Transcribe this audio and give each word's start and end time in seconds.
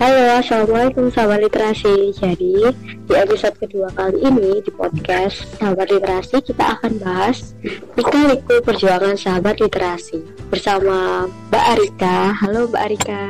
Halo, 0.00 0.40
Assalamualaikum 0.40 1.12
sahabat 1.12 1.44
literasi. 1.44 2.16
Jadi, 2.16 2.72
di 3.04 3.12
episode 3.12 3.52
kedua 3.60 3.92
kali 3.92 4.16
ini 4.24 4.64
di 4.64 4.72
podcast 4.72 5.44
Sahabat 5.60 5.92
Literasi 5.92 6.40
kita 6.40 6.80
akan 6.80 6.96
bahas 7.04 7.52
Lika-liku 8.00 8.64
perjuangan 8.64 9.12
sahabat 9.20 9.60
literasi 9.60 10.24
bersama 10.48 11.28
Mbak 11.52 11.64
Arika. 11.76 12.32
Halo 12.32 12.64
Mbak 12.72 12.80
Arika. 12.80 13.24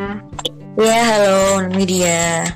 Ya, 0.79 0.99
halo 1.11 1.67
Media 1.75 2.47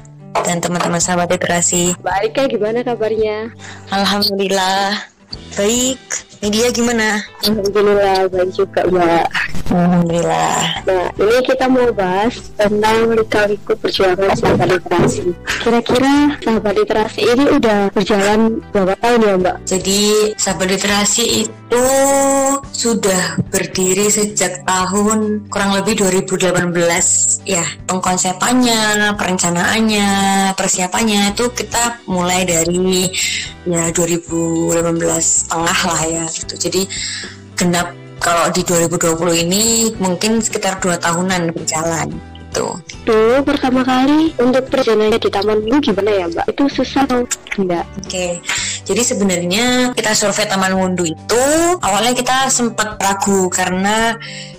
dan 0.46 0.62
teman-teman 0.62 1.02
sahabat 1.02 1.34
literasi. 1.34 1.98
Mbak 1.98 2.14
Arika 2.14 2.42
gimana 2.46 2.86
kabarnya? 2.86 3.50
Alhamdulillah 3.90 5.10
baik. 5.58 6.23
Media 6.42 6.66
gimana? 6.72 7.22
Alhamdulillah 7.44 8.26
baik 8.32 8.50
juga 8.54 8.80
Mbak. 8.88 9.26
Alhamdulillah. 9.74 10.84
Nah, 10.84 11.06
ini 11.16 11.36
kita 11.48 11.66
mau 11.66 11.88
bahas 11.90 12.52
tentang 12.54 13.10
lika-liku 13.16 13.72
perjuangan 13.80 14.36
sahabat 14.36 14.68
literasi. 14.76 15.32
Kira-kira 15.64 16.36
sahabat 16.44 16.74
literasi 16.76 17.20
ini 17.24 17.44
udah 17.58 17.88
berjalan 17.90 18.60
berapa 18.70 18.94
tahun 19.00 19.20
ya 19.24 19.34
Mbak? 19.40 19.56
Jadi 19.64 20.00
sahabat 20.36 20.68
literasi 20.68 21.24
itu 21.48 21.84
sudah 22.70 23.40
berdiri 23.48 24.06
sejak 24.12 24.62
tahun 24.68 25.48
kurang 25.48 25.72
lebih 25.80 26.04
2018 26.04 26.70
ya. 27.48 27.64
Pengkonsepannya, 27.88 29.16
perencanaannya, 29.16 30.08
persiapannya 30.54 31.32
itu 31.32 31.48
kita 31.56 32.04
mulai 32.06 32.44
dari 32.44 33.08
ya 33.64 33.88
2018 33.96 34.92
tengah 35.48 35.80
lah 35.88 36.02
ya 36.04 36.23
gitu. 36.30 36.54
Jadi 36.56 36.86
genap 37.58 37.92
kalau 38.22 38.48
di 38.54 38.64
2020 38.64 39.44
ini 39.44 39.92
mungkin 40.00 40.40
sekitar 40.40 40.80
dua 40.80 40.96
tahunan 40.96 41.52
berjalan 41.52 42.08
gitu. 42.54 42.78
Dulu 43.02 43.42
pertama 43.42 43.82
kali 43.82 44.30
untuk 44.38 44.70
perjalanannya 44.70 45.18
di 45.18 45.30
Taman 45.30 45.58
Mini 45.66 45.78
gimana 45.82 46.10
ya 46.14 46.24
Mbak? 46.30 46.46
Itu 46.54 46.70
susah 46.70 47.02
atau 47.02 47.26
enggak? 47.58 47.84
Oke, 47.98 48.38
jadi 48.86 49.02
sebenarnya 49.02 49.66
kita 49.98 50.14
survei 50.14 50.46
Taman 50.46 50.78
Wundu 50.78 51.02
itu 51.02 51.44
awalnya 51.82 52.14
kita 52.14 52.46
sempat 52.54 52.94
ragu 53.02 53.50
karena 53.50 54.14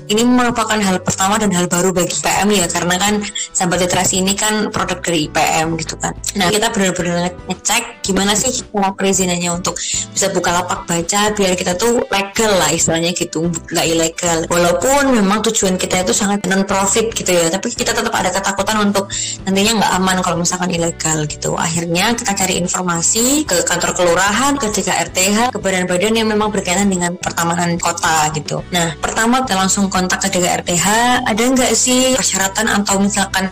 ini 0.06 0.22
merupakan 0.22 0.78
hal 0.78 1.02
pertama 1.02 1.42
dan 1.42 1.50
hal 1.50 1.66
baru 1.66 1.90
bagi 1.90 2.14
IPM 2.14 2.48
ya 2.54 2.66
karena 2.70 2.96
kan 3.02 3.14
sahabat 3.54 3.86
literasi 3.86 4.22
ini 4.22 4.38
kan 4.38 4.70
produk 4.70 5.02
dari 5.02 5.26
IPM 5.30 5.78
gitu 5.82 5.98
kan. 5.98 6.14
Nah 6.38 6.54
kita 6.54 6.70
benar-benar 6.70 7.34
ngecek 7.50 8.06
gimana 8.06 8.38
sih 8.38 8.54
cara 8.70 8.94
perizinannya 8.94 9.50
untuk 9.50 9.74
bisa 10.14 10.30
buka 10.30 10.54
lapak 10.54 10.86
baca 10.86 11.34
biar 11.34 11.58
kita 11.58 11.74
tuh 11.74 12.06
legal 12.06 12.52
lah 12.54 12.70
istilahnya 12.70 13.18
gitu 13.18 13.50
nggak 13.50 13.86
ilegal. 13.86 14.40
Walaupun 14.46 15.18
memang 15.18 15.42
tujuan 15.50 15.76
kita 15.82 16.06
itu 16.06 16.14
sangat 16.14 16.46
non 16.46 16.70
profit 16.70 17.10
gitu 17.10 17.34
ya 17.34 17.50
tapi 17.50 17.74
kita 17.74 17.98
tetap 17.98 18.14
ada 18.14 18.30
ketakutan 18.30 18.86
untuk 18.86 19.10
nantinya 19.50 19.82
nggak 19.82 19.92
aman 19.98 20.18
kalau 20.22 20.38
misalkan 20.38 20.70
ilegal 20.70 21.26
gitu. 21.26 21.58
Akhirnya 21.58 22.14
kita 22.14 22.38
cari 22.38 22.62
informasi 22.62 23.50
ke 23.50 23.66
kantor 23.66 23.98
kelurahan, 23.98 24.54
ke 24.54 24.70
DKRTH, 24.70 25.50
ke 25.50 25.58
badan-badan 25.58 26.14
yang 26.14 26.28
memang 26.30 26.54
berkaitan 26.54 26.94
dengan 26.94 27.18
pertamanan 27.18 27.74
kota 27.82 28.30
gitu. 28.38 28.62
Nah 28.70 28.94
pertama 29.02 29.42
kita 29.42 29.58
langsung 29.58 29.90
kontak 29.96 30.28
ke 30.28 30.36
DKRTH 30.36 30.88
ada 31.24 31.40
nggak 31.40 31.72
sih 31.72 32.20
persyaratan 32.20 32.68
atau 32.68 33.00
misalkan 33.00 33.48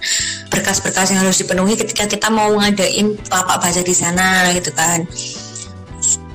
berkas-berkas 0.51 1.15
yang 1.15 1.23
harus 1.23 1.39
dipenuhi 1.39 1.79
ketika 1.79 2.03
kita 2.03 2.27
mau 2.27 2.51
ngadain 2.59 3.15
lapak 3.31 3.63
baca 3.63 3.79
di 3.79 3.95
sana 3.95 4.51
gitu 4.51 4.75
kan 4.75 5.07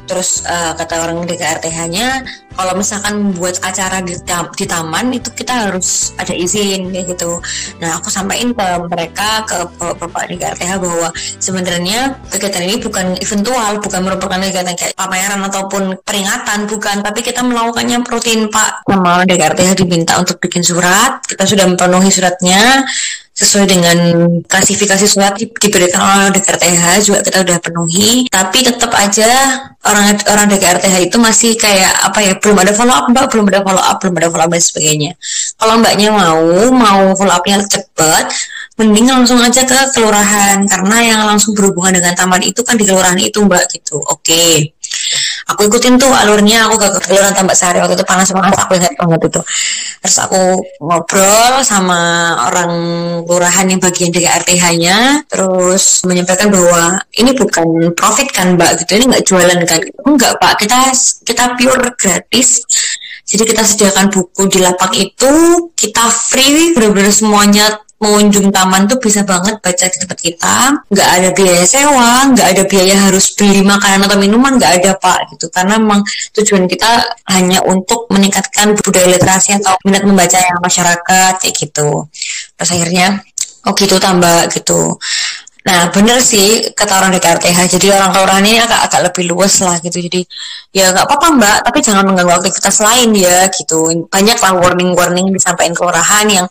terus 0.08 0.42
uh, 0.48 0.72
kata 0.72 1.04
orang 1.04 1.28
DKRTH-nya 1.28 2.24
kalau 2.58 2.74
misalkan 2.74 3.14
membuat 3.22 3.62
acara 3.62 4.02
di, 4.02 4.18
di 4.58 4.66
taman 4.66 5.14
itu 5.14 5.30
kita 5.30 5.70
harus 5.70 6.10
ada 6.18 6.34
izin 6.34 6.90
kayak 6.90 7.14
gitu. 7.14 7.38
Nah 7.78 8.02
aku 8.02 8.10
sampaikan 8.10 8.50
ke 8.50 8.66
mereka 8.90 9.46
ke 9.46 9.62
bapak 9.78 10.26
DKRTH 10.34 10.72
bahwa 10.82 11.08
sebenarnya 11.38 12.18
kegiatan 12.34 12.66
ini 12.66 12.82
bukan 12.82 13.14
eventual, 13.22 13.78
bukan 13.78 14.00
merupakan 14.02 14.42
kegiatan 14.42 14.74
kayak 14.74 14.98
pameran 14.98 15.38
ataupun 15.46 16.02
peringatan, 16.02 16.66
bukan. 16.66 16.96
Tapi 17.06 17.20
kita 17.22 17.46
melakukannya 17.46 18.02
rutin 18.02 18.50
Pak. 18.50 18.90
Sama 18.90 19.22
DKRTH 19.22 19.78
diminta 19.78 20.18
untuk 20.18 20.42
bikin 20.42 20.66
surat, 20.66 21.22
kita 21.30 21.46
sudah 21.46 21.70
memenuhi 21.70 22.10
suratnya 22.10 22.82
sesuai 23.38 23.66
dengan 23.70 23.98
klasifikasi 24.50 25.06
surat 25.06 25.38
diberikan 25.38 26.02
oleh 26.02 26.34
DKRTH 26.34 27.06
juga 27.06 27.22
kita 27.22 27.46
udah 27.46 27.58
penuhi. 27.62 28.26
Tapi 28.26 28.58
tetap 28.66 28.90
aja 28.98 29.30
orang 29.86 30.18
orang 30.26 30.50
DKRTH 30.50 31.06
itu 31.06 31.16
masih 31.22 31.54
kayak 31.54 32.02
apa 32.02 32.18
ya 32.18 32.32
belum 32.42 32.58
ada 32.58 32.74
follow 32.74 32.98
up 32.98 33.06
mbak. 33.06 33.30
Belum 33.30 33.46
ada 33.46 33.62
follow 33.62 33.78
up 33.78 33.96
belum 34.02 34.14
ada 34.18 34.28
follow 34.34 34.46
up 34.46 34.50
dan 34.50 34.62
sebagainya. 34.62 35.12
Kalau 35.54 35.78
mbaknya 35.78 36.08
mau 36.10 36.42
mau 36.74 37.00
follow 37.14 37.38
upnya 37.38 37.62
cepet 37.62 38.26
mending 38.74 39.06
langsung 39.06 39.38
aja 39.38 39.62
ke 39.62 39.78
kelurahan. 39.94 40.66
Karena 40.66 40.96
yang 41.06 41.20
langsung 41.22 41.54
berhubungan 41.54 42.02
dengan 42.02 42.18
taman 42.18 42.42
itu 42.42 42.66
kan 42.66 42.74
di 42.74 42.82
kelurahan 42.82 43.18
itu 43.22 43.38
mbak 43.38 43.70
gitu. 43.70 44.02
Oke. 44.02 44.18
okay 44.18 44.77
aku 45.48 45.64
ikutin 45.64 45.96
tuh 45.96 46.12
alurnya 46.12 46.68
aku 46.68 46.76
ke 46.76 46.88
kelurahan 47.08 47.32
Tambak 47.32 47.56
Sari. 47.56 47.80
Waktu 47.80 47.96
itu 47.96 48.04
panas 48.04 48.28
banget 48.30 48.54
aku 48.60 48.72
ingat 48.76 48.94
banget 49.00 49.20
itu. 49.32 49.40
Terus 50.04 50.16
aku 50.20 50.42
ngobrol 50.84 51.54
sama 51.64 52.00
orang 52.52 52.72
kelurahan 53.24 53.66
yang 53.66 53.80
bagian 53.80 54.12
DKRTH-nya 54.12 55.26
terus 55.26 56.04
menyampaikan 56.04 56.52
bahwa 56.52 57.00
ini 57.16 57.32
bukan 57.32 57.96
profit 57.96 58.28
kan 58.30 58.54
mbak 58.54 58.84
gitu. 58.84 59.00
Ini 59.00 59.04
nggak 59.08 59.24
jualan 59.24 59.58
kan? 59.64 59.80
Enggak 60.04 60.36
pak. 60.36 60.60
Kita 60.60 60.92
kita 61.24 61.44
pure 61.56 61.96
gratis. 61.96 62.60
Jadi 63.28 63.44
kita 63.44 63.60
sediakan 63.64 64.08
buku 64.08 64.48
di 64.48 64.58
lapak 64.60 64.92
itu 64.96 65.32
kita 65.76 66.08
free 66.32 66.72
benar-benar 66.72 67.12
semuanya 67.12 67.66
mengunjung 67.98 68.54
taman 68.54 68.86
tuh 68.86 69.02
bisa 69.02 69.26
banget 69.26 69.58
baca 69.58 69.84
di 69.90 69.96
tempat 69.98 70.18
kita. 70.18 70.54
Nggak 70.86 71.08
ada 71.18 71.28
biaya 71.34 71.64
sewa 71.66 72.10
nggak 72.30 72.48
ada 72.54 72.62
biaya 72.70 72.94
harus 73.10 73.34
beli 73.34 73.62
makanan 73.66 74.06
atau 74.06 74.18
minuman 74.18 74.54
nggak 74.54 74.72
ada 74.82 74.90
pak 74.94 75.34
gitu. 75.34 75.50
Karena 75.50 75.82
memang 75.82 76.06
tujuan 76.38 76.70
kita 76.70 76.90
hanya 77.34 77.58
untuk 77.66 78.06
meningkatkan 78.14 78.78
budaya 78.78 79.10
literasi 79.18 79.58
atau 79.58 79.74
minat 79.82 80.06
membaca 80.06 80.38
yang 80.38 80.62
masyarakat 80.62 81.32
kayak 81.42 81.54
gitu. 81.58 82.06
Terus 82.54 82.70
akhirnya 82.70 83.18
oh 83.66 83.74
gitu 83.74 83.98
tambah 83.98 84.46
gitu. 84.54 84.94
Nah 85.66 85.92
bener 85.92 86.22
sih 86.24 86.72
kata 86.72 86.96
orang 86.96 87.12
DKRTH 87.12 87.76
Jadi 87.76 87.92
orang 87.92 88.08
kelurahan 88.16 88.40
ini 88.40 88.56
agak, 88.56 88.88
agak 88.88 89.00
lebih 89.10 89.28
luas 89.28 89.58
lah 89.60 89.76
gitu. 89.82 89.98
Jadi 90.00 90.22
ya 90.70 90.94
nggak 90.94 91.04
apa-apa 91.04 91.26
mbak. 91.34 91.58
Tapi 91.66 91.78
jangan 91.82 92.06
mengganggu 92.06 92.46
aktivitas 92.46 92.78
lain 92.78 93.10
ya 93.18 93.50
gitu. 93.50 94.06
Banyak 94.06 94.38
lah 94.38 94.52
warning-warning 94.54 95.34
disampaikan 95.34 95.74
kelurahan 95.74 96.26
yang 96.30 96.46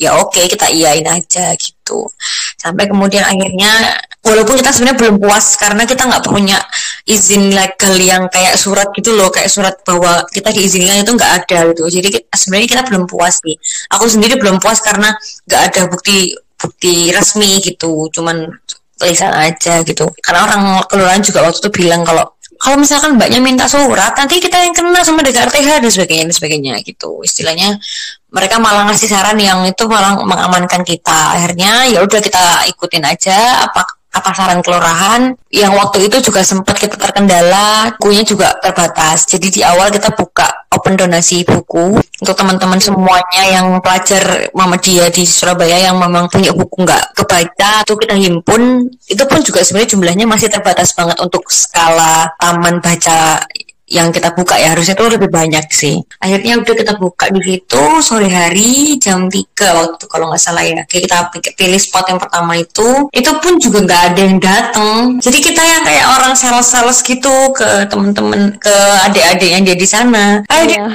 ya 0.00 0.16
oke 0.16 0.32
okay, 0.32 0.48
kita 0.48 0.72
iyain 0.72 1.04
aja 1.04 1.52
gitu. 1.60 2.08
Sampai 2.56 2.88
kemudian 2.88 3.20
akhirnya 3.20 4.00
walaupun 4.24 4.56
kita 4.56 4.72
sebenarnya 4.72 4.96
belum 4.96 5.16
puas 5.20 5.60
karena 5.60 5.84
kita 5.84 6.08
nggak 6.08 6.24
punya 6.24 6.56
izin 7.04 7.52
legal 7.52 7.94
yang 8.00 8.24
kayak 8.32 8.56
surat 8.56 8.88
gitu 8.96 9.12
loh 9.12 9.28
kayak 9.28 9.52
surat 9.52 9.76
bahwa 9.84 10.24
kita 10.32 10.48
diizinkan 10.56 11.04
itu 11.04 11.12
nggak 11.12 11.32
ada 11.44 11.58
gitu. 11.76 11.84
Jadi 12.00 12.08
sebenarnya 12.32 12.68
kita 12.72 12.82
belum 12.88 13.04
puas 13.04 13.44
sih 13.44 13.52
aku 13.92 14.08
sendiri 14.08 14.40
belum 14.40 14.56
puas 14.56 14.80
karena 14.80 15.12
nggak 15.44 15.62
ada 15.68 15.82
bukti 15.92 16.32
bukti 16.56 17.12
resmi 17.12 17.60
gitu. 17.60 18.08
Cuman 18.08 18.48
tulisan 18.96 19.32
aja 19.36 19.84
gitu. 19.84 20.08
Karena 20.24 20.48
orang 20.48 20.62
kelurahan 20.88 21.20
juga 21.20 21.44
waktu 21.44 21.60
itu 21.60 21.70
bilang 21.76 22.08
kalau 22.08 22.39
kalau 22.60 22.76
misalkan 22.76 23.16
mbaknya 23.16 23.40
minta 23.40 23.64
surat 23.64 24.12
nanti 24.20 24.36
kita 24.36 24.60
yang 24.60 24.76
kena 24.76 25.00
sama 25.00 25.24
DKRTH 25.24 25.80
dan 25.80 25.90
sebagainya 25.90 26.24
dan 26.28 26.34
sebagainya 26.36 26.72
gitu. 26.84 27.24
Istilahnya 27.24 27.80
mereka 28.28 28.60
malah 28.60 28.84
ngasih 28.92 29.08
saran 29.08 29.40
yang 29.40 29.64
itu 29.64 29.88
malah 29.88 30.20
mengamankan 30.20 30.84
kita. 30.84 31.40
Akhirnya 31.40 31.88
ya 31.88 32.04
udah 32.04 32.20
kita 32.20 32.68
ikutin 32.68 33.00
aja 33.08 33.64
apa 33.64 33.99
apa 34.10 34.34
saran 34.34 34.58
kelurahan 34.58 35.30
yang 35.54 35.70
waktu 35.78 36.10
itu 36.10 36.18
juga 36.18 36.42
sempat 36.42 36.74
kita 36.82 36.98
terkendala 36.98 37.94
bukunya 37.98 38.26
juga 38.26 38.50
terbatas. 38.58 39.26
Jadi 39.30 39.46
di 39.48 39.60
awal 39.62 39.94
kita 39.94 40.10
buka 40.18 40.66
open 40.74 40.98
donasi 40.98 41.46
buku 41.46 41.98
untuk 41.98 42.34
teman-teman 42.34 42.78
semuanya 42.82 43.42
yang 43.46 43.78
pelajar 43.78 44.50
Muhammadiyah 44.54 45.10
di 45.14 45.22
Surabaya 45.22 45.90
yang 45.90 45.98
memang 45.98 46.26
punya 46.26 46.50
buku 46.50 46.82
nggak 46.82 47.14
kebaca 47.22 47.86
itu 47.86 47.94
kita 47.98 48.14
himpun 48.18 48.86
itu 49.06 49.22
pun 49.26 49.40
juga 49.42 49.62
sebenarnya 49.62 49.90
jumlahnya 49.94 50.26
masih 50.26 50.48
terbatas 50.50 50.94
banget 50.94 51.18
untuk 51.22 51.46
skala 51.50 52.30
taman 52.38 52.82
baca 52.82 53.42
yang 53.90 54.14
kita 54.14 54.30
buka 54.32 54.54
ya 54.56 54.72
harusnya 54.72 54.94
itu 54.94 55.04
lebih 55.10 55.28
banyak 55.28 55.66
sih. 55.74 55.98
Akhirnya 56.22 56.62
udah 56.62 56.74
kita 56.78 56.94
buka 56.96 57.26
di 57.34 57.42
situ 57.42 57.82
sore 58.00 58.30
hari 58.30 58.96
jam 59.02 59.26
3 59.26 59.34
waktu 59.58 59.94
itu 59.98 60.06
kalau 60.06 60.30
nggak 60.30 60.40
salah 60.40 60.62
ya. 60.62 60.86
Kayak 60.86 61.02
kita 61.10 61.16
pilih 61.58 61.80
spot 61.82 62.06
yang 62.08 62.22
pertama 62.22 62.54
itu 62.54 63.10
itu 63.10 63.30
pun 63.42 63.58
juga 63.58 63.78
nggak 63.82 64.02
ada 64.14 64.20
yang 64.22 64.38
datang 64.38 65.18
jadi 65.18 65.38
kita 65.42 65.62
yang 65.62 65.82
kayak 65.82 66.06
orang 66.16 66.32
sales-sales 66.38 67.02
gitu 67.02 67.34
ke 67.50 67.90
temen-temen 67.90 68.56
ke 68.62 68.76
adik-adik 69.10 69.50
yang 69.50 69.62
dia 69.66 69.74
di 69.74 69.88
sana. 69.88 70.46
Ayo 70.46 70.70
yeah. 70.70 70.90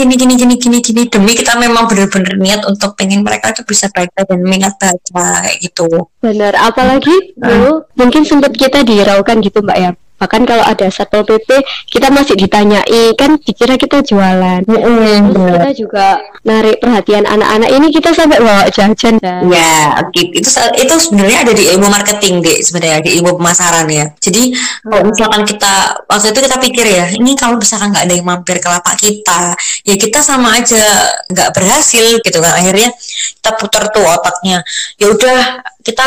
gini 0.00 0.16
gini 0.16 0.34
gini 0.34 0.56
gini 0.56 0.78
gini. 0.80 1.02
Demi 1.12 1.32
kita 1.36 1.60
memang 1.60 1.84
bener-bener 1.84 2.40
niat 2.40 2.64
untuk 2.64 2.96
pengen 2.96 3.20
mereka 3.20 3.52
tuh 3.52 3.68
bisa 3.68 3.92
baca 3.92 4.24
dan 4.24 4.40
minat 4.40 4.74
baca 4.80 5.44
kayak 5.44 5.58
gitu. 5.60 6.08
Bener 6.24 6.56
apalagi 6.56 7.36
dulu 7.36 7.82
uh. 7.82 7.84
mungkin 7.98 8.24
sempat 8.24 8.56
kita 8.56 8.86
diraukan 8.86 9.42
gitu 9.44 9.60
mbak 9.60 9.78
ya 9.78 9.90
bahkan 10.22 10.46
kalau 10.46 10.62
ada 10.62 10.86
satpol 10.86 11.26
pp 11.26 11.66
kita 11.90 12.14
masih 12.14 12.38
ditanyai 12.38 13.10
kan 13.18 13.34
dikira 13.42 13.74
kita 13.74 14.06
jualan. 14.06 14.62
Mm-hmm. 14.62 15.34
terus 15.34 15.50
kita 15.58 15.70
juga 15.74 16.06
narik 16.46 16.78
perhatian 16.78 17.26
anak-anak. 17.26 17.68
Ini 17.74 17.86
kita 17.90 18.14
sampai 18.14 18.38
bawa 18.38 18.70
jajan. 18.70 19.18
Ya 19.50 19.98
oke. 19.98 20.14
Okay. 20.14 20.38
itu 20.38 20.46
itu 20.78 20.94
sebenarnya 20.94 21.38
ada 21.42 21.52
di 21.58 21.64
ilmu 21.74 21.90
marketing 21.90 22.38
deh 22.38 22.62
sebenarnya 22.62 23.02
di 23.02 23.18
ilmu 23.18 23.34
pemasaran 23.34 23.90
ya. 23.90 24.06
Jadi 24.22 24.54
kalau 24.86 25.10
misalkan 25.10 25.42
kita 25.42 25.74
waktu 26.06 26.30
itu 26.30 26.40
kita 26.46 26.56
pikir 26.62 26.86
ya 26.86 27.04
ini 27.18 27.34
kalau 27.34 27.58
misalkan 27.58 27.90
nggak 27.90 28.06
ada 28.06 28.14
yang 28.14 28.26
mampir 28.26 28.62
ke 28.62 28.68
lapak 28.70 28.94
kita 28.94 29.58
ya 29.82 29.94
kita 29.98 30.22
sama 30.22 30.62
aja 30.62 31.10
nggak 31.26 31.50
berhasil 31.50 32.22
gitu 32.22 32.38
kan. 32.38 32.54
Akhirnya 32.54 32.94
kita 33.42 33.50
putar 33.58 33.90
tuh 33.90 34.06
otaknya. 34.06 34.62
Ya 35.02 35.10
udah 35.10 35.66
kita 35.82 36.06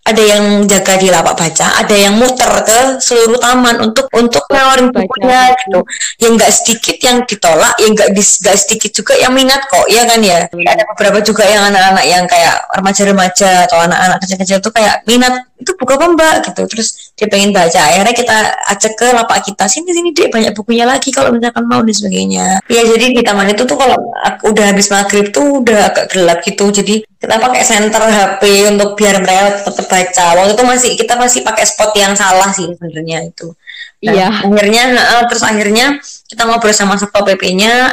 ada 0.00 0.22
yang 0.24 0.64
jaga 0.64 0.96
di 0.96 1.12
lapak 1.12 1.36
baca, 1.36 1.66
ada 1.76 1.92
yang 1.92 2.16
muter 2.16 2.48
ke 2.64 2.80
seluruh 2.98 3.36
taman 3.36 3.84
untuk 3.84 4.08
untuk 4.16 4.42
nawarin 4.48 4.88
bukunya 4.88 5.52
gitu. 5.60 5.84
Yang 6.18 6.32
nggak 6.40 6.52
sedikit 6.56 6.96
yang 7.04 7.16
ditolak, 7.28 7.74
yang 7.78 7.92
nggak 7.92 8.10
nggak 8.16 8.56
sedikit 8.56 8.90
juga 8.96 9.14
yang 9.20 9.32
minat 9.36 9.60
kok, 9.68 9.86
ya 9.92 10.08
kan 10.08 10.18
ya. 10.24 10.48
Hmm. 10.48 10.64
Ada 10.64 10.82
beberapa 10.88 11.18
juga 11.20 11.44
yang 11.44 11.68
anak-anak 11.68 12.04
yang 12.08 12.24
kayak 12.24 12.64
remaja-remaja 12.80 13.68
atau 13.68 13.78
anak-anak 13.84 14.18
kecil-kecil 14.24 14.58
tuh 14.64 14.72
kayak 14.72 15.04
minat 15.04 15.49
itu 15.60 15.70
buku 15.76 15.92
apa 15.92 16.06
mbak? 16.16 16.34
Gitu. 16.48 16.62
Terus 16.66 16.88
dia 17.14 17.28
pengen 17.28 17.52
baca, 17.52 17.80
akhirnya 17.80 18.14
kita 18.16 18.36
ajak 18.72 18.92
ke 18.96 19.06
lapak 19.12 19.38
kita. 19.44 19.64
Sini 19.68 19.92
sini 19.92 20.10
deh 20.16 20.32
banyak 20.32 20.52
bukunya 20.56 20.88
lagi 20.88 21.12
kalau 21.12 21.30
misalkan 21.30 21.68
mau 21.68 21.84
dan 21.84 21.94
sebagainya. 21.94 22.64
Ya 22.66 22.82
jadi 22.82 23.12
di 23.12 23.22
taman 23.22 23.52
itu 23.52 23.62
tuh 23.68 23.76
kalau 23.76 24.00
udah 24.44 24.64
habis 24.72 24.88
maghrib 24.88 25.28
tuh 25.30 25.60
udah 25.60 25.92
agak 25.92 26.10
gelap 26.10 26.40
gitu, 26.42 26.72
jadi 26.72 27.04
kita 27.04 27.36
pakai 27.36 27.62
center 27.62 28.00
HP 28.00 28.42
untuk 28.72 28.96
biar 28.96 29.20
mereka 29.20 29.60
tetap 29.60 29.86
baca 29.92 30.26
waktu 30.40 30.56
itu 30.56 30.64
masih 30.64 30.90
kita 30.96 31.14
masih 31.20 31.40
pakai 31.44 31.64
spot 31.68 31.92
yang 31.92 32.16
salah 32.16 32.48
sih 32.48 32.64
sebenarnya 32.72 33.28
itu. 33.28 33.52
Nah, 34.00 34.16
iya. 34.16 34.28
akhirnya 34.32 34.84
uh, 34.96 35.24
terus 35.28 35.44
akhirnya 35.44 36.00
kita 36.24 36.48
ngobrol 36.48 36.72
sama 36.72 36.96
satpol 36.96 37.28
pp-nya 37.28 37.92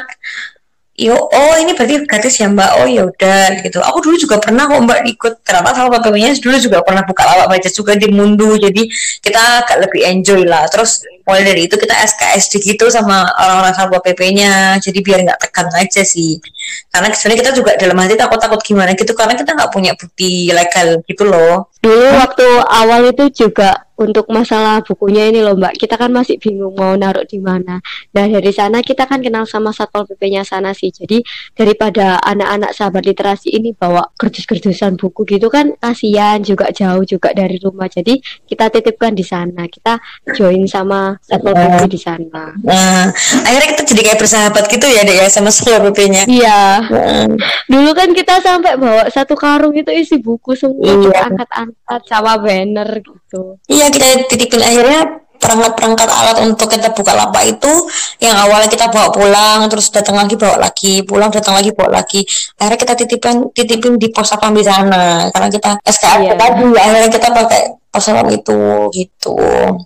yo 0.97 1.13
oh 1.13 1.55
ini 1.61 1.77
berarti 1.77 2.09
gratis 2.09 2.41
ya 2.41 2.49
mbak. 2.49 2.69
Oh 2.81 2.87
ya 2.89 3.05
udah 3.05 3.61
gitu. 3.61 3.79
Aku 3.85 4.01
dulu 4.01 4.17
juga 4.17 4.41
pernah 4.41 4.65
kok 4.65 4.81
mbak 4.81 4.99
ikut. 5.05 5.33
Kenapa 5.45 5.77
sama 5.77 6.01
pp-nya 6.01 6.33
dulu 6.41 6.57
juga 6.57 6.81
pernah 6.81 7.05
buka 7.05 7.23
lawak 7.23 7.47
baca 7.53 7.69
juga 7.69 7.93
di 7.93 8.09
Mundu. 8.09 8.57
Jadi 8.57 8.89
kita 9.21 9.63
agak 9.63 9.77
lebih 9.87 10.01
enjoy 10.09 10.41
lah. 10.43 10.65
Terus 10.67 11.05
mulai 11.27 11.43
dari 11.43 11.61
itu 11.67 11.75
kita 11.75 11.91
SKSD 11.91 12.63
gitu 12.63 12.87
sama 12.87 13.27
orang-orang 13.35 13.75
sama 13.75 13.99
pp-nya 13.99 14.79
jadi 14.79 14.99
biar 15.03 15.19
nggak 15.27 15.39
tekan 15.43 15.67
aja 15.75 16.01
sih 16.07 16.39
karena 16.87 17.11
sebenarnya 17.11 17.39
kita 17.43 17.51
juga 17.51 17.71
dalam 17.75 17.99
hati 17.99 18.15
takut-takut 18.15 18.63
gimana 18.63 18.95
gitu 18.95 19.11
karena 19.11 19.35
kita 19.35 19.51
nggak 19.51 19.71
punya 19.75 19.91
bukti 19.99 20.47
legal 20.55 21.03
gitu 21.03 21.23
loh 21.27 21.67
dulu 21.83 22.07
waktu 22.15 22.47
awal 22.71 23.11
itu 23.11 23.27
juga 23.45 23.87
untuk 23.97 24.29
masalah 24.29 24.85
bukunya 24.85 25.33
ini 25.33 25.41
loh 25.41 25.57
Mbak, 25.57 25.73
kita 25.81 25.97
kan 25.97 26.13
masih 26.13 26.37
bingung 26.37 26.77
mau 26.77 26.93
naruh 26.93 27.25
di 27.25 27.41
mana. 27.41 27.81
Nah 28.13 28.25
dari 28.29 28.53
sana 28.53 28.85
kita 28.85 29.09
kan 29.09 29.25
kenal 29.25 29.49
sama 29.49 29.73
satpol 29.73 30.05
pp-nya 30.05 30.45
sana 30.45 30.71
sih. 30.77 30.93
Jadi 30.93 31.25
daripada 31.57 32.21
anak-anak 32.21 32.77
sahabat 32.77 33.09
literasi 33.09 33.57
ini 33.57 33.73
bawa 33.73 34.05
kerdus-kerdusan 34.21 35.01
buku 35.01 35.25
gitu 35.25 35.49
kan 35.49 35.73
kasihan 35.81 36.37
juga 36.45 36.69
jauh 36.69 37.01
juga 37.09 37.33
dari 37.33 37.57
rumah. 37.57 37.89
Jadi 37.89 38.21
kita 38.45 38.69
titipkan 38.69 39.17
di 39.17 39.25
sana. 39.25 39.65
Kita 39.65 39.97
join 40.37 40.69
sama 40.69 41.16
satpol 41.21 41.53
pp 41.53 41.87
di 41.89 41.99
sana. 41.99 42.53
Nah 42.61 43.09
akhirnya 43.43 43.67
kita 43.75 43.83
jadi 43.87 44.01
kayak 44.11 44.19
bersahabat 44.19 44.63
gitu 44.69 44.85
ya 44.87 45.01
deh 45.05 45.15
ya 45.17 45.27
sama 45.29 45.49
satpol 45.53 45.91
pp-nya. 45.91 46.23
Iya. 46.25 46.61
Nah. 46.87 47.27
Dulu 47.67 47.91
kan 47.93 48.09
kita 48.13 48.41
sampai 48.41 48.77
bawa 48.77 49.07
satu 49.09 49.33
karung 49.37 49.75
itu 49.75 49.89
isi 49.93 50.17
buku 50.21 50.53
semua 50.53 50.85
iya. 50.85 51.29
angkat-angkat 51.29 52.01
sama 52.07 52.37
banner 52.41 52.89
gitu. 53.01 53.57
Iya 53.69 53.91
kita 53.93 54.27
titipin 54.31 54.61
akhirnya 54.63 55.26
perangkat-perangkat 55.47 56.09
alat 56.11 56.37
untuk 56.43 56.67
kita 56.67 56.91
buka 56.91 57.15
lapak 57.15 57.47
itu 57.47 57.71
yang 58.19 58.35
awalnya 58.35 58.67
kita 58.67 58.91
bawa 58.91 59.07
pulang 59.15 59.71
terus 59.71 59.87
datang 59.95 60.19
lagi 60.19 60.35
bawa 60.35 60.67
lagi 60.67 60.99
pulang 61.07 61.31
datang 61.31 61.55
lagi 61.55 61.71
bawa 61.71 62.03
lagi. 62.03 62.27
Akhirnya 62.59 62.79
kita 62.83 62.93
titipin 62.99 63.47
titipin 63.55 63.95
di 63.95 64.11
pos 64.11 64.35
apa 64.35 64.51
di 64.51 64.63
sana. 64.67 65.31
Karena 65.31 65.47
kita 65.47 65.79
SKF 65.87 66.19
yeah. 66.19 66.35
tadi 66.35 66.67
akhirnya 66.75 67.09
kita 67.15 67.27
pakai 67.31 67.61
pos 67.87 68.07
itu 68.11 68.59
gitu. 68.91 69.35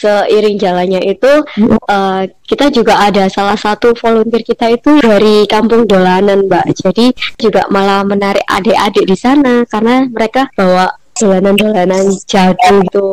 Seiring 0.02 0.58
jalannya 0.58 1.00
itu 1.06 1.32
uh, 1.86 2.22
kita 2.50 2.74
juga 2.74 2.98
ada 3.06 3.30
salah 3.30 3.56
satu 3.56 3.94
volunteer 3.94 4.42
kita 4.42 4.74
itu 4.74 4.98
dari 4.98 5.46
kampung 5.46 5.86
dolanan 5.86 6.50
mbak. 6.50 6.74
Jadi 6.74 7.14
juga 7.38 7.70
malah 7.70 8.02
menarik 8.02 8.44
adik-adik 8.50 9.06
di 9.06 9.16
sana 9.16 9.62
karena 9.70 10.10
mereka 10.10 10.50
bawa 10.58 10.90
dolanan-dolanan 11.22 12.10
jadul 12.26 12.82
gitu 12.90 13.08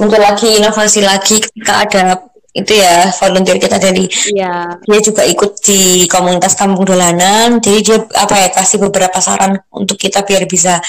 untuk 0.00 0.18
lagi 0.18 0.56
inovasi 0.56 1.04
lagi 1.04 1.36
ketika 1.44 1.84
ada 1.84 2.02
itu 2.50 2.82
ya 2.82 3.06
volunteer 3.22 3.62
kita 3.62 3.78
dari 3.78 4.10
ya. 4.34 4.66
dia 4.82 4.98
juga 4.98 5.22
ikut 5.22 5.62
di 5.62 6.10
komunitas 6.10 6.58
kampung 6.58 6.82
dolanan 6.82 7.62
jadi 7.62 7.78
dia 7.78 7.98
apa 8.18 8.34
ya 8.42 8.48
kasih 8.50 8.82
beberapa 8.82 9.22
saran 9.22 9.54
untuk 9.70 9.94
kita 9.94 10.26
biar 10.26 10.50
bisa 10.50 10.82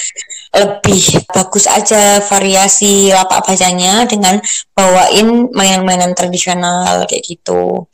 lebih 0.57 1.21
bagus 1.29 1.69
aja 1.69 2.17
variasi 2.25 3.13
lapak 3.13 3.45
bacanya 3.45 4.09
dengan 4.09 4.41
bawain 4.73 5.53
mainan-mainan 5.53 6.17
tradisional 6.17 7.05
kayak 7.05 7.29
gitu 7.29 7.85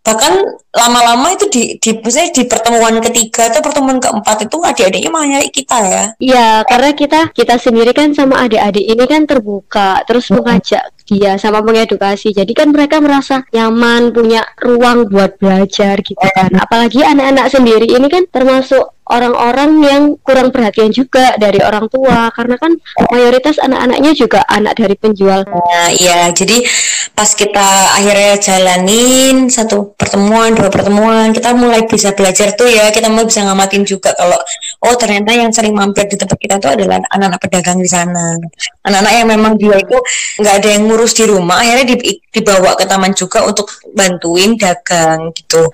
bahkan 0.00 0.32
lama-lama 0.70 1.34
itu 1.34 1.44
di, 1.50 1.62
di 1.76 1.90
misalnya 2.00 2.30
di 2.32 2.42
pertemuan 2.48 2.96
ketiga 3.04 3.50
atau 3.52 3.60
pertemuan 3.60 3.98
keempat 4.00 4.48
itu 4.48 4.56
adik-adiknya 4.62 5.10
malah 5.12 5.28
nyari 5.36 5.50
kita 5.52 5.76
ya. 5.82 6.04
Iya 6.16 6.48
karena 6.64 6.90
kita 6.96 7.20
kita 7.36 7.54
sendiri 7.60 7.92
kan 7.92 8.14
sama 8.16 8.40
adik-adik 8.46 8.86
ini 8.86 9.04
kan 9.04 9.22
terbuka 9.28 10.00
terus 10.08 10.30
mengajak 10.32 10.94
dia 11.04 11.34
sama 11.36 11.60
mengedukasi. 11.60 12.30
Jadi 12.30 12.52
kan 12.54 12.70
mereka 12.70 13.02
merasa 13.02 13.42
nyaman 13.50 14.14
punya 14.14 14.46
ruang 14.62 15.10
buat 15.10 15.36
belajar 15.42 15.98
gitu 16.00 16.26
kan. 16.32 16.52
apalagi 16.60 17.02
anak-anak 17.02 17.50
sendiri 17.50 17.86
ini 17.90 18.06
kan 18.06 18.24
termasuk 18.30 18.99
orang-orang 19.10 19.70
yang 19.82 20.02
kurang 20.22 20.54
perhatian 20.54 20.94
juga 20.94 21.34
dari 21.34 21.58
orang 21.64 21.90
tua 21.90 22.30
karena 22.30 22.54
kan 22.60 22.78
mayoritas 23.10 23.58
anak-anaknya 23.58 24.12
juga 24.14 24.46
anak 24.46 24.78
dari 24.78 24.94
penjual. 24.94 25.42
Nah, 25.50 25.90
iya, 25.90 26.30
jadi 26.30 26.62
pas 27.10 27.34
kita 27.34 27.98
akhirnya 28.00 28.38
jalanin 28.38 29.50
satu 29.50 29.92
pertemuan, 29.98 30.54
dua 30.54 30.70
pertemuan, 30.70 31.34
kita 31.34 31.52
mulai 31.52 31.84
bisa 31.90 32.14
belajar 32.14 32.54
tuh 32.54 32.70
ya, 32.70 32.88
kita 32.94 33.10
mau 33.10 33.26
bisa 33.26 33.42
ngamatin 33.42 33.82
juga 33.82 34.14
kalau 34.14 34.38
oh 34.86 34.94
ternyata 34.94 35.34
yang 35.34 35.50
sering 35.50 35.74
mampir 35.74 36.06
di 36.06 36.16
tempat 36.16 36.38
kita 36.38 36.56
tuh 36.62 36.70
adalah 36.78 37.02
anak-anak 37.10 37.40
pedagang 37.42 37.82
di 37.82 37.90
sana. 37.90 38.38
Anak-anak 38.86 39.12
yang 39.12 39.28
memang 39.28 39.52
dia 39.58 39.76
itu 39.76 39.98
nggak 40.38 40.54
ada 40.62 40.68
yang 40.70 40.82
ngurus 40.86 41.12
di 41.18 41.24
rumah, 41.26 41.58
akhirnya 41.60 41.98
dibawa 42.30 42.78
ke 42.78 42.86
taman 42.86 43.12
juga 43.12 43.42
untuk 43.42 43.66
bantuin 43.90 44.54
dagang 44.54 45.34
gitu. 45.34 45.66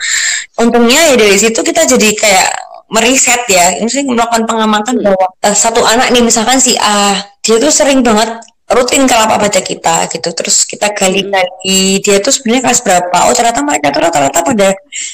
Untungnya 0.56 1.12
ya 1.12 1.14
dari 1.20 1.36
situ 1.36 1.60
kita 1.60 1.84
jadi 1.84 2.08
kayak 2.16 2.50
meriset 2.86 3.42
ya, 3.50 3.82
ini 3.82 3.88
melakukan 4.06 4.46
pengamatan 4.46 5.02
bahwa 5.02 5.26
uh, 5.42 5.56
satu 5.56 5.82
anak 5.82 6.14
nih 6.14 6.22
misalkan 6.22 6.62
si 6.62 6.78
A, 6.78 7.18
dia 7.42 7.58
tuh 7.58 7.70
sering 7.70 8.06
banget 8.06 8.38
rutin 8.66 9.06
ke 9.06 9.14
lapak 9.14 9.38
baca 9.46 9.60
kita 9.62 10.10
gitu. 10.10 10.28
Terus 10.34 10.66
kita 10.66 10.90
gali 10.90 11.22
lagi 11.30 12.02
dia 12.02 12.18
tuh 12.18 12.34
sebenarnya 12.34 12.66
kelas 12.66 12.80
berapa? 12.82 13.16
Oh 13.30 13.32
ternyata 13.34 13.62
mereka 13.62 13.94
tuh 13.94 14.02
rata-rata 14.02 14.42
pada 14.42 14.68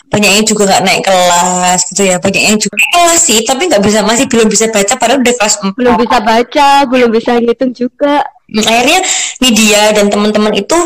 banyak 0.09 0.31
yang 0.41 0.47
juga 0.49 0.63
nggak 0.73 0.83
naik 0.89 1.03
kelas 1.05 1.81
gitu 1.93 2.03
ya. 2.09 2.17
Banyak 2.17 2.43
yang 2.49 2.57
juga 2.57 2.81
kelas 2.81 3.21
sih 3.21 3.45
tapi 3.45 3.69
nggak 3.69 3.83
bisa 3.85 4.01
masih 4.09 4.25
belum 4.25 4.49
bisa 4.49 4.73
baca 4.73 4.95
padahal 4.97 5.21
udah 5.21 5.35
kelas 5.37 5.55
4 5.61 5.77
belum 5.77 5.95
bisa 6.01 6.19
baca 6.25 6.69
belum 6.89 7.11
bisa 7.13 7.31
ngitung 7.45 7.73
juga. 7.77 8.15
Hmm, 8.49 8.65
akhirnya 8.65 9.01
nih 9.45 9.53
dia 9.53 9.83
dan 9.93 10.07
teman-teman 10.09 10.53
itu 10.57 10.79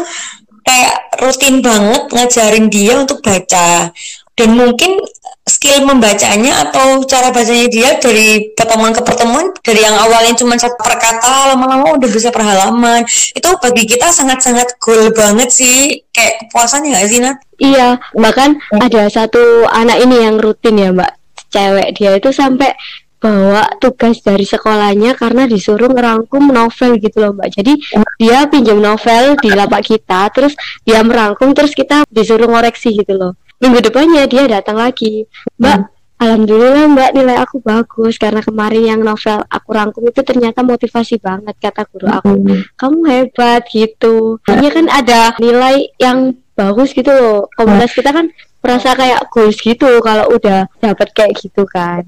kayak 0.66 0.94
rutin 1.22 1.62
banget 1.62 2.02
ngajarin 2.10 2.66
dia 2.66 2.94
untuk 2.98 3.22
baca. 3.22 3.94
Dan 4.36 4.52
mungkin 4.52 5.00
skill 5.46 5.86
membacanya 5.86 6.66
atau 6.68 7.06
cara 7.06 7.30
bacanya 7.30 7.70
dia 7.70 7.90
dari 8.02 8.50
pertemuan 8.58 8.90
ke 8.90 8.98
pertemuan? 9.06 9.54
Dari 9.62 9.78
yang 9.78 9.94
awalnya 9.94 10.34
cuma 10.34 10.58
satu 10.58 10.74
perkata 10.74 11.54
lama-lama 11.54 11.94
udah 11.94 12.10
bisa 12.10 12.34
per 12.34 12.42
halaman 12.42 13.06
itu 13.06 13.48
bagi 13.62 13.86
kita 13.86 14.10
sangat-sangat 14.10 14.74
goal 14.82 15.14
banget 15.14 15.54
sih. 15.54 16.02
Kayak 16.10 16.50
kepuasannya 16.50 16.98
gak 16.98 17.06
sih 17.06 17.18
Nat? 17.22 17.36
Iya 17.62 18.02
bahkan 18.18 18.58
hmm. 18.58 18.84
ada 18.90 19.06
satu 19.06 19.70
anak 19.70 20.02
ini 20.02 20.26
yang 20.26 20.42
rutin 20.42 20.82
ya 20.82 20.90
mbak. 20.90 21.14
Cewek 21.54 21.94
dia 21.94 22.18
itu 22.18 22.34
sampai 22.34 22.74
bawa 23.22 23.70
tugas 23.78 24.20
dari 24.20 24.44
sekolahnya 24.44 25.16
karena 25.16 25.46
disuruh 25.46 25.88
ngerangkum 25.88 26.42
novel 26.50 26.98
gitu 26.98 27.22
loh 27.22 27.38
mbak. 27.38 27.54
Jadi 27.54 27.78
dia 28.18 28.50
pinjam 28.50 28.82
novel 28.82 29.38
di 29.38 29.54
lapak 29.54 29.94
kita 29.94 30.26
terus 30.34 30.58
dia 30.82 31.06
merangkum 31.06 31.54
terus 31.54 31.70
kita 31.70 32.02
disuruh 32.10 32.50
ngoreksi 32.50 32.90
gitu 32.98 33.14
loh 33.14 33.38
minggu 33.62 33.78
depannya 33.84 34.24
dia 34.28 34.44
datang 34.48 34.76
lagi. 34.76 35.24
Mbak 35.60 35.76
hmm. 35.76 35.94
Alhamdulillah 36.16 36.88
mbak 36.96 37.10
nilai 37.12 37.36
aku 37.36 37.60
bagus. 37.60 38.16
Karena 38.16 38.40
kemarin 38.40 38.96
yang 38.96 39.00
novel 39.04 39.44
aku 39.52 39.68
rangkum 39.68 40.02
itu 40.08 40.24
ternyata 40.24 40.64
motivasi 40.64 41.20
banget 41.20 41.54
kata 41.60 41.84
guru 41.92 42.08
aku. 42.08 42.32
Hmm. 42.32 42.60
kamu 42.80 42.98
hebat 43.12 43.62
gitu. 43.68 44.40
Ini 44.48 44.68
kan 44.72 44.86
ada 44.88 45.36
nilai 45.36 45.92
yang 46.00 46.32
bagus 46.56 46.96
gitu 46.96 47.12
loh. 47.12 47.52
Komunitas 47.52 47.92
kita 47.92 48.16
kan 48.16 48.32
merasa 48.66 48.98
kayak 48.98 49.30
goals 49.30 49.62
gitu 49.62 49.86
kalau 50.02 50.26
udah 50.34 50.66
dapat 50.82 51.08
kayak 51.14 51.38
gitu 51.38 51.62
kan. 51.68 52.02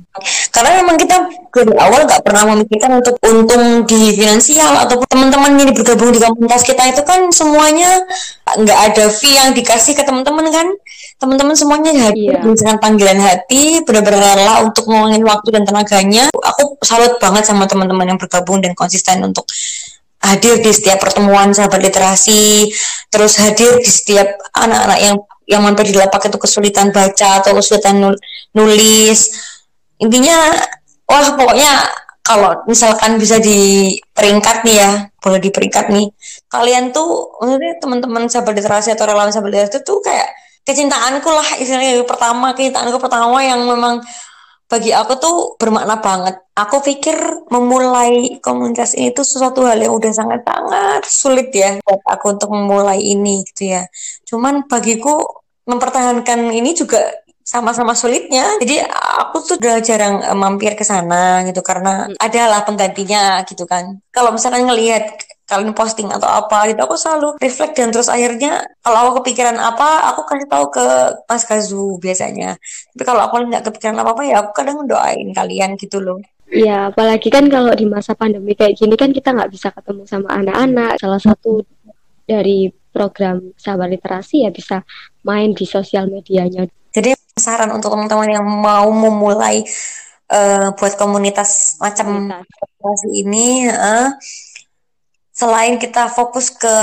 Karena 0.51 0.83
memang 0.83 0.99
kita 0.99 1.31
dari 1.55 1.75
awal 1.79 2.03
nggak 2.03 2.25
pernah 2.27 2.43
memikirkan 2.51 2.99
untuk 2.99 3.15
untung 3.23 3.87
di 3.87 4.19
finansial 4.19 4.75
ataupun 4.89 5.07
teman-teman 5.07 5.55
yang 5.55 5.71
bergabung 5.71 6.11
di 6.11 6.19
komunitas 6.19 6.67
kita 6.67 6.83
itu 6.91 7.05
kan 7.07 7.31
semuanya 7.31 8.03
nggak 8.59 8.79
ada 8.91 9.05
fee 9.07 9.39
yang 9.39 9.55
dikasih 9.55 9.95
ke 9.95 10.03
teman-teman 10.03 10.51
kan 10.51 10.67
teman-teman 11.19 11.55
semuanya 11.59 11.91
hadir 11.99 12.39
yeah. 12.39 12.55
dengan 12.55 12.79
panggilan 12.79 13.19
hati 13.19 13.83
benar-benar 13.83 14.39
rela 14.39 14.63
untuk 14.63 14.87
ngomongin 14.87 15.27
waktu 15.27 15.51
dan 15.51 15.67
tenaganya. 15.67 16.31
Aku 16.31 16.79
salut 16.87 17.19
banget 17.19 17.43
sama 17.43 17.67
teman-teman 17.67 18.15
yang 18.15 18.19
bergabung 18.19 18.63
dan 18.63 18.73
konsisten 18.79 19.19
untuk 19.27 19.43
hadir 20.23 20.63
di 20.63 20.71
setiap 20.71 21.03
pertemuan 21.03 21.55
sahabat 21.55 21.79
literasi 21.79 22.71
terus 23.11 23.39
hadir 23.39 23.79
di 23.79 23.91
setiap 23.91 24.27
anak-anak 24.55 24.99
yang 24.99 25.17
yang 25.49 25.61
mampir 25.63 25.91
di 25.91 25.95
lapak 25.95 26.31
itu 26.31 26.39
kesulitan 26.39 26.95
baca 26.95 27.43
atau 27.43 27.51
kesulitan 27.59 28.15
nulis. 28.55 29.19
Intinya 29.99 30.55
wah 31.03 31.35
pokoknya 31.35 31.71
kalau 32.23 32.63
misalkan 32.69 33.17
bisa 33.19 33.41
di 33.41 33.91
peringkat 34.15 34.63
nih 34.63 34.77
ya 34.79 34.91
boleh 35.19 35.43
di 35.43 35.51
peringkat 35.51 35.91
nih. 35.91 36.07
Kalian 36.47 36.95
tuh 36.95 37.35
maksudnya 37.43 37.75
teman-teman 37.83 38.31
sahabat 38.31 38.55
literasi 38.55 38.95
atau 38.95 39.03
relawan 39.09 39.35
sahabat 39.35 39.51
literasi 39.51 39.83
tuh 39.83 39.99
kayak 39.99 40.29
kecintaanku 40.69 41.31
lah 41.33 41.49
istilahnya 41.57 42.05
pertama 42.05 42.53
kecintaanku 42.53 43.01
pertama 43.01 43.41
yang 43.41 43.65
memang 43.65 44.05
bagi 44.69 44.93
aku 44.93 45.17
tuh 45.17 45.37
bermakna 45.57 45.97
banget. 46.05 46.45
Aku 46.53 46.85
pikir 46.85 47.17
memulai 47.49 48.37
komunitas 48.45 48.93
ini 48.93 49.17
tuh 49.17 49.25
sesuatu 49.25 49.65
hal 49.65 49.81
yang 49.81 49.97
udah 49.97 50.13
sangat-sangat 50.13 51.03
sulit 51.09 51.49
ya 51.57 51.81
buat 51.81 52.05
aku 52.05 52.37
untuk 52.37 52.53
memulai 52.53 53.01
ini 53.01 53.49
gitu 53.49 53.73
ya. 53.73 53.89
Cuman 54.29 54.69
bagiku 54.69 55.25
mempertahankan 55.65 56.53
ini 56.53 56.77
juga 56.77 57.01
sama-sama 57.49 57.97
sulitnya. 57.97 58.61
Jadi 58.61 58.85
aku 59.25 59.41
tuh 59.41 59.57
udah 59.57 59.81
jarang 59.81 60.21
uh, 60.21 60.37
mampir 60.37 60.77
ke 60.77 60.85
sana 60.85 61.41
gitu 61.49 61.65
karena 61.65 62.05
hmm. 62.05 62.21
adalah 62.21 62.61
penggantinya 62.69 63.41
gitu 63.49 63.65
kan. 63.65 64.05
Kalau 64.13 64.37
misalkan 64.37 64.69
ngelihat 64.69 65.17
kalian 65.49 65.73
posting 65.73 66.13
atau 66.13 66.29
apa 66.29 66.69
gitu 66.69 66.85
aku 66.85 66.95
selalu 66.95 67.29
reflect 67.41 67.75
dan 67.81 67.89
terus 67.89 68.13
akhirnya 68.13 68.69
kalau 68.85 69.09
aku 69.09 69.25
kepikiran 69.25 69.57
apa 69.57 70.13
aku 70.13 70.29
kasih 70.29 70.47
tahu 70.47 70.69
ke 70.69 70.87
Mas 71.25 71.49
Kazu 71.49 71.97
biasanya 71.99 72.61
tapi 72.93 73.03
kalau 73.09 73.25
aku 73.25 73.41
nggak 73.49 73.65
kepikiran 73.65 73.97
apa 73.97 74.13
apa 74.13 74.23
ya 74.29 74.37
aku 74.45 74.51
kadang 74.53 74.85
doain 74.85 75.33
kalian 75.33 75.75
gitu 75.81 75.99
loh 76.05 76.21
Iya, 76.49 76.89
apalagi 76.89 77.29
kan 77.29 77.45
kalau 77.53 77.77
di 77.77 77.85
masa 77.85 78.17
pandemi 78.17 78.57
kayak 78.57 78.81
gini 78.81 78.97
kan 78.97 79.13
kita 79.13 79.37
nggak 79.37 79.53
bisa 79.53 79.69
ketemu 79.69 80.09
sama 80.09 80.33
anak-anak. 80.33 80.97
Salah 80.97 81.21
satu 81.21 81.61
dari 82.25 82.73
program 82.89 83.53
sahabat 83.61 83.93
literasi 83.93 84.49
ya 84.49 84.51
bisa 84.51 84.81
main 85.29 85.53
di 85.53 85.69
sosial 85.69 86.09
medianya. 86.09 86.65
Jadi 86.97 87.13
saran 87.37 87.69
untuk 87.77 87.93
teman-teman 87.93 88.33
yang 88.33 88.49
mau 88.49 88.89
memulai 88.89 89.61
uh, 90.33 90.73
buat 90.73 90.97
komunitas 90.97 91.77
macam 91.85 92.33
komunitas 92.33 93.01
ini 93.13 93.69
uh, 93.69 94.09
selain 95.39 95.79
kita 95.79 96.11
fokus 96.11 96.51
ke 96.51 96.75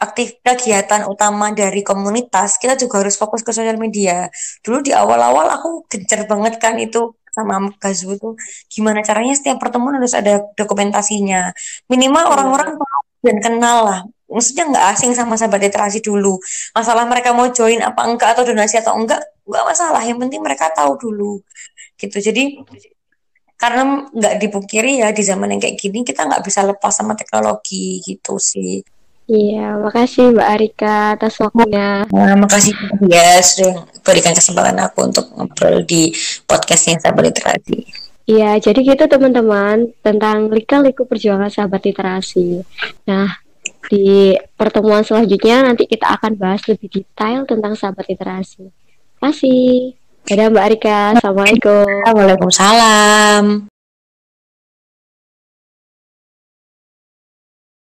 aktif 0.00 0.40
kegiatan 0.42 1.06
utama 1.06 1.52
dari 1.54 1.84
komunitas, 1.84 2.56
kita 2.56 2.74
juga 2.74 3.04
harus 3.04 3.14
fokus 3.14 3.44
ke 3.46 3.52
sosial 3.54 3.76
media. 3.76 4.26
Dulu 4.64 4.82
di 4.82 4.92
awal-awal 4.96 5.46
aku 5.54 5.86
gencar 5.86 6.24
banget 6.26 6.56
kan 6.58 6.74
itu 6.80 7.14
sama 7.30 7.70
Gazu 7.78 8.18
itu 8.18 8.34
gimana 8.66 9.06
caranya 9.06 9.38
setiap 9.38 9.62
pertemuan 9.62 10.00
harus 10.00 10.16
ada 10.16 10.42
dokumentasinya. 10.58 11.54
Minimal 11.86 12.24
iya. 12.26 12.30
orang-orang 12.34 12.70
tahu 12.74 13.02
dan 13.22 13.36
kenal 13.38 13.78
lah. 13.86 14.00
Maksudnya 14.30 14.64
nggak 14.74 14.86
asing 14.96 15.12
sama 15.14 15.38
sahabat 15.38 15.62
literasi 15.70 16.02
dulu. 16.02 16.40
Masalah 16.74 17.06
mereka 17.06 17.30
mau 17.36 17.46
join 17.52 17.78
apa 17.84 18.02
enggak 18.08 18.34
atau 18.34 18.42
donasi 18.42 18.82
atau 18.82 18.96
enggak, 18.98 19.20
nggak 19.46 19.64
masalah 19.68 20.02
yang 20.02 20.18
penting 20.18 20.40
mereka 20.42 20.72
tahu 20.74 20.98
dulu 20.98 21.42
gitu 22.00 22.16
jadi 22.16 22.64
karena 23.60 24.08
nggak 24.08 24.34
dipungkiri 24.40 25.04
ya 25.04 25.12
di 25.12 25.20
zaman 25.20 25.52
yang 25.52 25.60
kayak 25.60 25.76
gini 25.76 26.00
kita 26.00 26.24
nggak 26.24 26.40
bisa 26.40 26.64
lepas 26.64 26.96
sama 26.96 27.12
teknologi 27.12 28.00
gitu 28.00 28.40
sih 28.40 28.80
Iya, 29.30 29.78
makasih 29.78 30.34
Mbak 30.34 30.48
Arika 30.58 31.14
atas 31.14 31.38
waktunya. 31.38 32.02
Nah, 32.10 32.34
makasih 32.34 32.74
ya 33.06 33.38
sudah 33.38 33.86
berikan 34.02 34.34
kesempatan 34.34 34.74
aku 34.82 35.06
untuk 35.06 35.30
ngobrol 35.38 35.86
di 35.86 36.10
podcastnya 36.50 36.98
Sahabat 36.98 37.30
Literasi. 37.30 37.78
Iya, 38.26 38.58
jadi 38.58 38.82
gitu 38.82 39.06
teman-teman 39.06 39.94
tentang 40.02 40.50
lika-liku 40.50 41.06
perjuangan 41.06 41.46
sahabat 41.46 41.82
literasi. 41.82 42.58
Nah, 43.06 43.38
di 43.86 44.34
pertemuan 44.58 45.06
selanjutnya 45.06 45.62
nanti 45.62 45.86
kita 45.86 46.10
akan 46.18 46.34
bahas 46.34 46.66
lebih 46.66 46.90
detail 46.90 47.46
tentang 47.46 47.78
sahabat 47.78 48.10
literasi 48.10 48.70
kasih. 49.20 49.99
Dadah 50.28 50.46
Mbak 50.52 50.64
Arika. 50.64 50.98
Assalamualaikum. 51.16 51.86
Waalaikumsalam. 52.10 53.69